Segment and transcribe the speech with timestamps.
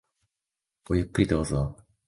[0.83, 1.77] ごゆっくりどうぞ。